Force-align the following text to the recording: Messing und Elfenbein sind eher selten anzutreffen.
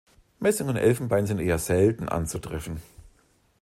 Messing 0.39 0.67
und 0.67 0.77
Elfenbein 0.77 1.27
sind 1.27 1.37
eher 1.37 1.59
selten 1.59 2.09
anzutreffen. 2.09 2.81